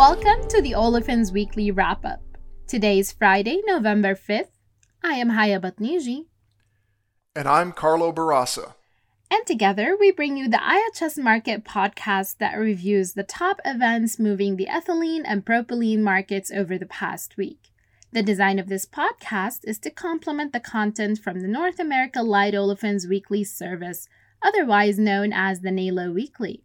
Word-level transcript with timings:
Welcome 0.00 0.48
to 0.48 0.62
the 0.62 0.72
Olefins 0.72 1.30
Weekly 1.30 1.70
Wrap 1.70 2.06
Up. 2.06 2.22
Today 2.66 3.00
is 3.00 3.12
Friday, 3.12 3.60
November 3.66 4.14
5th. 4.14 4.48
I 5.04 5.16
am 5.16 5.28
Haya 5.28 5.60
Batniji. 5.60 6.24
And 7.36 7.46
I'm 7.46 7.72
Carlo 7.72 8.10
Barasa. 8.10 8.72
And 9.30 9.46
together 9.46 9.94
we 10.00 10.10
bring 10.10 10.38
you 10.38 10.48
the 10.48 10.56
IHS 10.56 11.18
Markit 11.18 11.64
podcast 11.64 12.38
that 12.38 12.54
reviews 12.54 13.12
the 13.12 13.24
top 13.24 13.60
events 13.62 14.18
moving 14.18 14.56
the 14.56 14.68
ethylene 14.70 15.24
and 15.26 15.44
propylene 15.44 16.00
markets 16.00 16.50
over 16.50 16.78
the 16.78 16.86
past 16.86 17.36
week. 17.36 17.68
The 18.10 18.22
design 18.22 18.58
of 18.58 18.70
this 18.70 18.86
podcast 18.86 19.64
is 19.64 19.78
to 19.80 19.90
complement 19.90 20.54
the 20.54 20.60
content 20.60 21.18
from 21.18 21.40
the 21.40 21.46
North 21.46 21.78
America 21.78 22.22
Light 22.22 22.54
Olefins 22.54 23.06
Weekly 23.06 23.44
service, 23.44 24.08
otherwise 24.40 24.98
known 24.98 25.34
as 25.34 25.60
the 25.60 25.70
NALO 25.70 26.10
Weekly. 26.10 26.64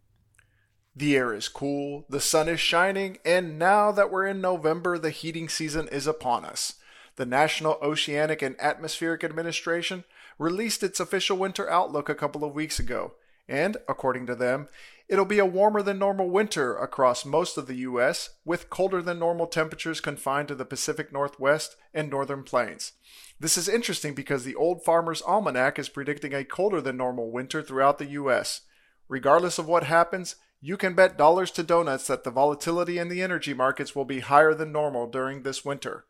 The 0.98 1.14
air 1.14 1.34
is 1.34 1.48
cool, 1.48 2.06
the 2.08 2.20
sun 2.20 2.48
is 2.48 2.58
shining, 2.58 3.18
and 3.22 3.58
now 3.58 3.92
that 3.92 4.10
we're 4.10 4.26
in 4.26 4.40
November, 4.40 4.98
the 4.98 5.10
heating 5.10 5.46
season 5.46 5.88
is 5.88 6.06
upon 6.06 6.46
us. 6.46 6.76
The 7.16 7.26
National 7.26 7.78
Oceanic 7.82 8.40
and 8.40 8.56
Atmospheric 8.58 9.22
Administration 9.22 10.04
released 10.38 10.82
its 10.82 10.98
official 10.98 11.36
winter 11.36 11.68
outlook 11.68 12.08
a 12.08 12.14
couple 12.14 12.44
of 12.44 12.54
weeks 12.54 12.78
ago, 12.78 13.12
and, 13.46 13.76
according 13.86 14.24
to 14.26 14.34
them, 14.34 14.68
it'll 15.06 15.26
be 15.26 15.38
a 15.38 15.44
warmer 15.44 15.82
than 15.82 15.98
normal 15.98 16.30
winter 16.30 16.74
across 16.74 17.26
most 17.26 17.58
of 17.58 17.66
the 17.66 17.76
U.S., 17.76 18.30
with 18.46 18.70
colder 18.70 19.02
than 19.02 19.18
normal 19.18 19.48
temperatures 19.48 20.00
confined 20.00 20.48
to 20.48 20.54
the 20.54 20.64
Pacific 20.64 21.12
Northwest 21.12 21.76
and 21.92 22.08
Northern 22.08 22.42
Plains. 22.42 22.92
This 23.38 23.58
is 23.58 23.68
interesting 23.68 24.14
because 24.14 24.44
the 24.44 24.54
Old 24.54 24.82
Farmer's 24.82 25.20
Almanac 25.20 25.78
is 25.78 25.90
predicting 25.90 26.32
a 26.32 26.42
colder 26.42 26.80
than 26.80 26.96
normal 26.96 27.30
winter 27.30 27.60
throughout 27.60 27.98
the 27.98 28.06
U.S. 28.12 28.62
Regardless 29.08 29.58
of 29.58 29.68
what 29.68 29.84
happens, 29.84 30.36
you 30.66 30.76
can 30.76 30.94
bet 30.94 31.16
dollars 31.16 31.52
to 31.52 31.62
donuts 31.62 32.08
that 32.08 32.24
the 32.24 32.30
volatility 32.32 32.98
in 32.98 33.08
the 33.08 33.22
energy 33.22 33.54
markets 33.54 33.94
will 33.94 34.04
be 34.04 34.18
higher 34.18 34.52
than 34.52 34.72
normal 34.72 35.06
during 35.06 35.44
this 35.44 35.64
winter. 35.64 36.06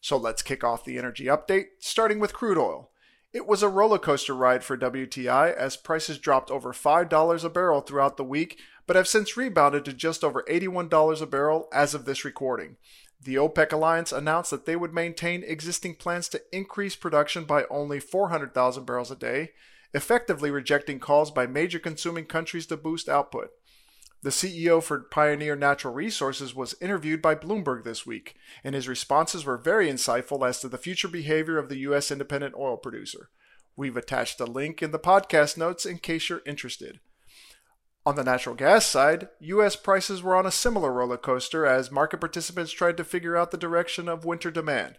So 0.00 0.16
let's 0.16 0.42
kick 0.42 0.64
off 0.64 0.84
the 0.84 0.98
energy 0.98 1.26
update, 1.26 1.66
starting 1.78 2.18
with 2.18 2.32
crude 2.32 2.58
oil. 2.58 2.90
It 3.32 3.46
was 3.46 3.62
a 3.62 3.68
roller 3.68 4.00
coaster 4.00 4.34
ride 4.34 4.64
for 4.64 4.76
WTI 4.76 5.54
as 5.54 5.76
prices 5.76 6.18
dropped 6.18 6.50
over 6.50 6.72
$5 6.72 7.44
a 7.44 7.48
barrel 7.48 7.80
throughout 7.80 8.16
the 8.16 8.24
week, 8.24 8.58
but 8.88 8.96
have 8.96 9.06
since 9.06 9.36
rebounded 9.36 9.84
to 9.84 9.92
just 9.92 10.24
over 10.24 10.44
$81 10.50 11.22
a 11.22 11.26
barrel 11.26 11.68
as 11.72 11.94
of 11.94 12.04
this 12.04 12.24
recording. 12.24 12.78
The 13.22 13.36
OPEC 13.36 13.70
alliance 13.70 14.10
announced 14.10 14.50
that 14.50 14.66
they 14.66 14.74
would 14.74 14.92
maintain 14.92 15.44
existing 15.44 15.94
plans 15.94 16.28
to 16.30 16.42
increase 16.50 16.96
production 16.96 17.44
by 17.44 17.66
only 17.70 18.00
400,000 18.00 18.84
barrels 18.84 19.12
a 19.12 19.16
day, 19.16 19.52
effectively 19.94 20.50
rejecting 20.50 20.98
calls 20.98 21.30
by 21.30 21.46
major 21.46 21.78
consuming 21.78 22.24
countries 22.24 22.66
to 22.66 22.76
boost 22.76 23.08
output. 23.08 23.52
The 24.22 24.30
CEO 24.30 24.80
for 24.80 25.00
Pioneer 25.00 25.56
Natural 25.56 25.92
Resources 25.92 26.54
was 26.54 26.76
interviewed 26.80 27.20
by 27.20 27.34
Bloomberg 27.34 27.82
this 27.82 28.06
week, 28.06 28.36
and 28.62 28.72
his 28.72 28.86
responses 28.86 29.44
were 29.44 29.56
very 29.56 29.88
insightful 29.88 30.48
as 30.48 30.60
to 30.60 30.68
the 30.68 30.78
future 30.78 31.08
behavior 31.08 31.58
of 31.58 31.68
the 31.68 31.78
U.S. 31.78 32.12
independent 32.12 32.54
oil 32.56 32.76
producer. 32.76 33.30
We've 33.74 33.96
attached 33.96 34.38
a 34.38 34.44
link 34.44 34.80
in 34.80 34.92
the 34.92 34.98
podcast 35.00 35.56
notes 35.56 35.84
in 35.84 35.98
case 35.98 36.28
you're 36.28 36.42
interested. 36.46 37.00
On 38.06 38.14
the 38.14 38.22
natural 38.22 38.54
gas 38.54 38.86
side, 38.86 39.28
U.S. 39.40 39.74
prices 39.74 40.22
were 40.22 40.36
on 40.36 40.46
a 40.46 40.52
similar 40.52 40.92
roller 40.92 41.16
coaster 41.16 41.66
as 41.66 41.90
market 41.90 42.20
participants 42.20 42.70
tried 42.70 42.96
to 42.98 43.04
figure 43.04 43.36
out 43.36 43.50
the 43.50 43.56
direction 43.56 44.08
of 44.08 44.24
winter 44.24 44.52
demand. 44.52 44.98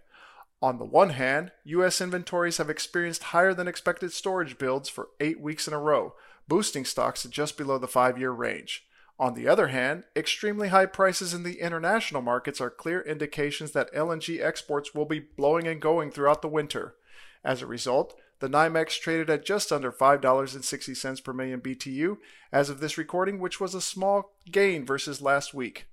On 0.61 0.79
the 0.79 0.85
one 0.85 1.11
hand, 1.11 1.53
U.S. 1.63 2.01
inventories 2.01 2.57
have 2.57 2.69
experienced 2.69 3.23
higher 3.23 3.53
than 3.53 3.69
expected 3.69 4.11
storage 4.11 4.57
builds 4.57 4.89
for 4.89 5.09
eight 5.21 5.39
weeks 5.39 5.66
in 5.66 5.73
a 5.73 5.79
row, 5.79 6.13
boosting 6.49 6.83
stocks 6.83 7.21
to 7.21 7.29
just 7.29 7.57
below 7.57 7.77
the 7.77 7.88
five 7.88 8.17
year 8.17 8.31
range. 8.31 8.85
On 9.23 9.35
the 9.35 9.47
other 9.47 9.67
hand, 9.67 10.03
extremely 10.17 10.67
high 10.67 10.85
prices 10.85 11.33
in 11.33 11.43
the 11.43 11.61
international 11.61 12.21
markets 12.21 12.59
are 12.59 12.69
clear 12.69 12.99
indications 12.99 13.71
that 13.71 13.93
LNG 13.93 14.43
exports 14.43 14.93
will 14.93 15.05
be 15.05 15.19
blowing 15.21 15.66
and 15.66 15.79
going 15.79 16.11
throughout 16.11 16.41
the 16.41 16.50
winter. 16.50 16.95
As 17.41 17.61
a 17.61 17.66
result, 17.66 18.19
the 18.41 18.50
NYMEX 18.50 19.00
traded 19.00 19.29
at 19.29 19.45
just 19.45 19.72
under 19.72 19.94
$5.60 19.94 21.23
per 21.23 21.31
million 21.31 21.61
BTU 21.61 22.17
as 22.51 22.69
of 22.69 22.81
this 22.81 22.97
recording, 22.97 23.39
which 23.39 23.61
was 23.61 23.73
a 23.73 23.79
small 23.79 24.34
gain 24.51 24.85
versus 24.85 25.22
last 25.22 25.53
week. 25.53 25.85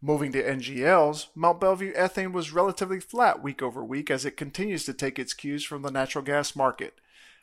Moving 0.00 0.32
to 0.32 0.42
NGLs, 0.42 1.26
Mont 1.34 1.60
Belvieu 1.60 1.94
ethane 1.94 2.32
was 2.32 2.54
relatively 2.54 2.98
flat 2.98 3.42
week 3.42 3.60
over 3.60 3.84
week 3.84 4.10
as 4.10 4.24
it 4.24 4.38
continues 4.38 4.84
to 4.84 4.94
take 4.94 5.18
its 5.18 5.34
cues 5.34 5.64
from 5.64 5.82
the 5.82 5.90
natural 5.90 6.24
gas 6.24 6.56
market. 6.56 6.94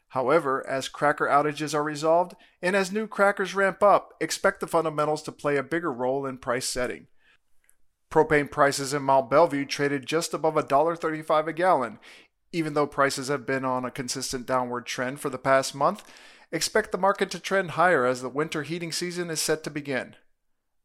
However, 0.10 0.66
as 0.68 0.88
cracker 0.88 1.26
outages 1.26 1.74
are 1.74 1.84
resolved 1.84 2.36
and 2.62 2.76
as 2.76 2.92
new 2.92 3.08
crackers 3.08 3.56
ramp 3.56 3.84
up, 3.84 4.14
expect 4.22 4.60
the 4.60 4.68
fundamentals 4.68 5.22
to 5.24 5.32
play 5.32 5.58
a 5.58 5.64
bigger 5.64 5.92
role 5.92 6.26
in 6.26 6.38
price 6.38 6.68
setting. 6.68 7.08
Propane 8.10 8.50
prices 8.50 8.94
in 8.94 9.02
Mont 9.02 9.30
Belvieu 9.30 9.68
traded 9.68 10.06
just 10.06 10.34
above 10.34 10.56
$1.35 10.56 11.48
a 11.48 11.54
gallon. 11.54 12.00
Even 12.54 12.74
though 12.74 12.88
prices 12.88 13.28
have 13.28 13.46
been 13.46 13.66
on 13.66 13.84
a 13.84 13.92
consistent 13.92 14.46
downward 14.46 14.86
trend 14.86 15.20
for 15.20 15.30
the 15.30 15.38
past 15.38 15.76
month, 15.76 16.10
expect 16.52 16.94
the 16.94 16.98
market 16.98 17.30
to 17.32 17.40
trend 17.40 17.72
higher 17.72 18.06
as 18.06 18.22
the 18.22 18.30
winter 18.30 18.64
heating 18.64 18.94
season 18.94 19.30
is 19.30 19.42
set 19.42 19.64
to 19.66 19.70
begin. 19.70 20.16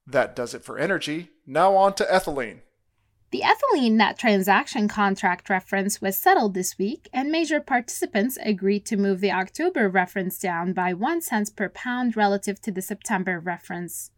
That 0.06 0.34
does 0.34 0.54
it 0.54 0.64
for 0.64 0.76
energy. 0.76 1.30
Now 1.46 1.76
on 1.76 1.94
to 1.94 2.04
ethylene. 2.04 2.62
The 3.32 3.42
ethylene 3.42 3.92
net 3.92 4.18
transaction 4.18 4.88
contract 4.88 5.48
reference 5.48 6.00
was 6.00 6.16
settled 6.16 6.54
this 6.54 6.76
week, 6.78 7.08
and 7.12 7.30
major 7.30 7.60
participants 7.60 8.36
agreed 8.42 8.84
to 8.86 8.96
move 8.96 9.20
the 9.20 9.30
October 9.30 9.88
reference 9.88 10.36
down 10.36 10.72
by 10.72 10.94
1 10.94 11.20
cent 11.20 11.54
per 11.54 11.68
pound 11.68 12.16
relative 12.16 12.60
to 12.62 12.72
the 12.72 12.82
September 12.82 13.38
reference. 13.38 14.10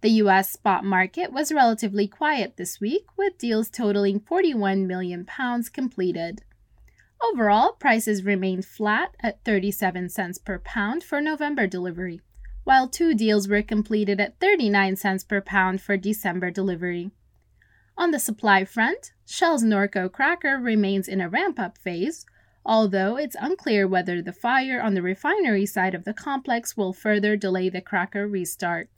The 0.00 0.08
U.S. 0.22 0.52
spot 0.52 0.84
market 0.84 1.32
was 1.32 1.52
relatively 1.52 2.08
quiet 2.08 2.56
this 2.56 2.80
week, 2.80 3.04
with 3.18 3.36
deals 3.36 3.68
totaling 3.68 4.20
41 4.20 4.86
million 4.86 5.26
pounds 5.26 5.68
completed. 5.68 6.40
Overall, 7.20 7.72
prices 7.72 8.24
remained 8.24 8.64
flat 8.64 9.14
at 9.20 9.44
37 9.44 10.08
cents 10.08 10.38
per 10.38 10.58
pound 10.60 11.04
for 11.04 11.20
November 11.20 11.66
delivery, 11.66 12.22
while 12.64 12.88
two 12.88 13.12
deals 13.12 13.48
were 13.48 13.62
completed 13.62 14.18
at 14.18 14.40
39 14.40 14.96
cents 14.96 15.24
per 15.24 15.42
pound 15.42 15.82
for 15.82 15.98
December 15.98 16.50
delivery. 16.50 17.10
On 17.98 18.10
the 18.10 18.18
supply 18.18 18.64
front, 18.64 19.12
Shell's 19.26 19.64
Norco 19.64 20.10
cracker 20.10 20.58
remains 20.58 21.08
in 21.08 21.20
a 21.20 21.28
ramp 21.28 21.58
up 21.58 21.78
phase, 21.78 22.26
although 22.64 23.16
it's 23.16 23.36
unclear 23.40 23.88
whether 23.88 24.20
the 24.20 24.32
fire 24.32 24.80
on 24.80 24.94
the 24.94 25.02
refinery 25.02 25.64
side 25.64 25.94
of 25.94 26.04
the 26.04 26.12
complex 26.12 26.76
will 26.76 26.92
further 26.92 27.36
delay 27.36 27.68
the 27.68 27.80
cracker 27.80 28.28
restart. 28.28 28.90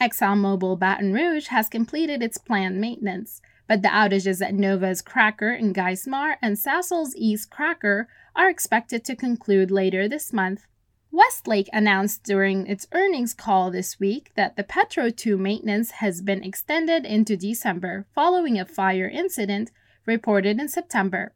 ExxonMobil 0.00 0.78
Baton 0.78 1.12
Rouge 1.12 1.48
has 1.48 1.68
completed 1.68 2.22
its 2.22 2.38
planned 2.38 2.80
maintenance, 2.80 3.40
but 3.66 3.82
the 3.82 3.88
outages 3.88 4.44
at 4.44 4.54
Nova's 4.54 5.02
cracker 5.02 5.52
in 5.52 5.72
Geismar 5.74 6.36
and 6.40 6.56
Sasol's 6.56 7.16
East 7.16 7.50
cracker 7.50 8.08
are 8.34 8.48
expected 8.48 9.04
to 9.04 9.16
conclude 9.16 9.70
later 9.70 10.08
this 10.08 10.32
month. 10.32 10.66
Westlake 11.10 11.68
announced 11.72 12.24
during 12.24 12.66
its 12.66 12.86
earnings 12.92 13.32
call 13.32 13.70
this 13.70 13.98
week 13.98 14.32
that 14.34 14.56
the 14.56 14.64
Petro 14.64 15.10
2 15.10 15.38
maintenance 15.38 15.92
has 15.92 16.20
been 16.20 16.42
extended 16.42 17.04
into 17.04 17.36
December 17.36 18.06
following 18.14 18.58
a 18.58 18.64
fire 18.64 19.08
incident 19.08 19.70
reported 20.04 20.60
in 20.60 20.68
September. 20.68 21.32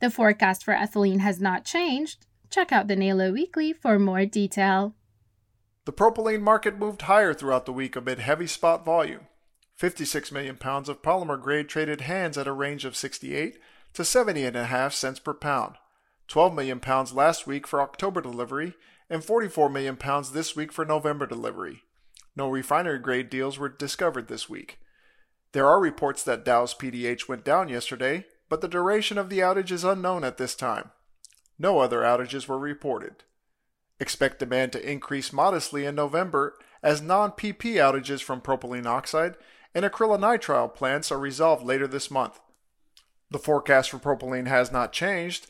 The 0.00 0.10
forecast 0.10 0.64
for 0.64 0.74
ethylene 0.74 1.20
has 1.20 1.40
not 1.40 1.64
changed. 1.64 2.26
Check 2.50 2.72
out 2.72 2.88
the 2.88 2.96
NALO 2.96 3.32
Weekly 3.32 3.72
for 3.72 3.98
more 3.98 4.26
detail. 4.26 4.94
The 5.84 5.92
propylene 5.92 6.42
market 6.42 6.78
moved 6.78 7.02
higher 7.02 7.34
throughout 7.34 7.66
the 7.66 7.72
week 7.72 7.96
amid 7.96 8.18
heavy 8.18 8.46
spot 8.46 8.84
volume. 8.84 9.26
56 9.76 10.30
million 10.30 10.56
pounds 10.56 10.88
of 10.88 11.02
polymer 11.02 11.40
grade 11.40 11.68
traded 11.68 12.02
hands 12.02 12.36
at 12.36 12.46
a 12.46 12.52
range 12.52 12.84
of 12.84 12.96
68 12.96 13.58
to 13.94 14.02
70.5 14.02 14.92
cents 14.92 15.18
per 15.18 15.34
pound. 15.34 15.76
12 16.30 16.54
million 16.54 16.78
pounds 16.78 17.12
last 17.12 17.48
week 17.48 17.66
for 17.66 17.82
October 17.82 18.20
delivery 18.20 18.74
and 19.10 19.24
44 19.24 19.68
million 19.68 19.96
pounds 19.96 20.30
this 20.30 20.54
week 20.54 20.72
for 20.72 20.84
November 20.84 21.26
delivery. 21.26 21.82
No 22.36 22.48
refinery 22.48 23.00
grade 23.00 23.28
deals 23.28 23.58
were 23.58 23.68
discovered 23.68 24.28
this 24.28 24.48
week. 24.48 24.78
There 25.50 25.66
are 25.66 25.80
reports 25.80 26.22
that 26.22 26.44
Dow's 26.44 26.72
PDH 26.72 27.28
went 27.28 27.44
down 27.44 27.68
yesterday, 27.68 28.26
but 28.48 28.60
the 28.60 28.68
duration 28.68 29.18
of 29.18 29.28
the 29.28 29.40
outage 29.40 29.72
is 29.72 29.82
unknown 29.82 30.22
at 30.22 30.38
this 30.38 30.54
time. 30.54 30.92
No 31.58 31.80
other 31.80 32.02
outages 32.02 32.46
were 32.46 32.60
reported. 32.60 33.24
Expect 33.98 34.38
demand 34.38 34.70
to 34.72 34.90
increase 34.90 35.32
modestly 35.32 35.84
in 35.84 35.96
November 35.96 36.54
as 36.80 37.02
non 37.02 37.32
PP 37.32 37.74
outages 37.74 38.22
from 38.22 38.40
propylene 38.40 38.86
oxide 38.86 39.34
and 39.74 39.84
acrylonitrile 39.84 40.72
plants 40.72 41.10
are 41.10 41.18
resolved 41.18 41.64
later 41.64 41.88
this 41.88 42.08
month. 42.08 42.38
The 43.32 43.40
forecast 43.40 43.90
for 43.90 43.98
propylene 43.98 44.46
has 44.46 44.70
not 44.70 44.92
changed, 44.92 45.48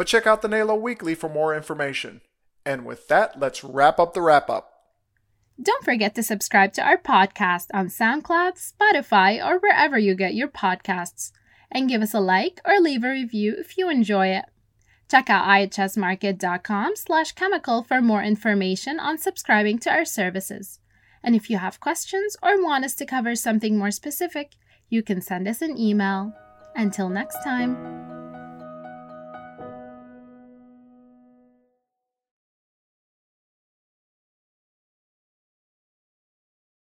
but 0.00 0.06
check 0.06 0.26
out 0.26 0.40
the 0.40 0.48
NALO 0.48 0.76
Weekly 0.76 1.14
for 1.14 1.28
more 1.28 1.54
information. 1.54 2.22
And 2.64 2.86
with 2.86 3.06
that, 3.08 3.38
let's 3.38 3.62
wrap 3.62 3.98
up 3.98 4.14
the 4.14 4.22
wrap 4.22 4.48
up. 4.48 4.72
Don't 5.62 5.84
forget 5.84 6.14
to 6.14 6.22
subscribe 6.22 6.72
to 6.72 6.82
our 6.82 6.96
podcast 6.96 7.66
on 7.74 7.88
SoundCloud, 7.88 8.54
Spotify, 8.56 9.44
or 9.44 9.58
wherever 9.58 9.98
you 9.98 10.14
get 10.14 10.32
your 10.32 10.48
podcasts. 10.48 11.32
And 11.70 11.86
give 11.86 12.00
us 12.00 12.14
a 12.14 12.20
like 12.20 12.62
or 12.64 12.80
leave 12.80 13.04
a 13.04 13.10
review 13.10 13.54
if 13.58 13.76
you 13.76 13.90
enjoy 13.90 14.28
it. 14.28 14.46
Check 15.10 15.28
out 15.28 15.46
ihsmarkit.com 15.46 16.96
slash 16.96 17.32
chemical 17.32 17.82
for 17.82 18.00
more 18.00 18.22
information 18.22 18.98
on 18.98 19.18
subscribing 19.18 19.78
to 19.80 19.90
our 19.90 20.06
services. 20.06 20.78
And 21.22 21.36
if 21.36 21.50
you 21.50 21.58
have 21.58 21.78
questions 21.78 22.38
or 22.42 22.64
want 22.64 22.86
us 22.86 22.94
to 22.94 23.04
cover 23.04 23.34
something 23.34 23.76
more 23.76 23.90
specific, 23.90 24.52
you 24.88 25.02
can 25.02 25.20
send 25.20 25.46
us 25.46 25.60
an 25.60 25.76
email. 25.76 26.32
Until 26.74 27.10
next 27.10 27.44
time. 27.44 28.09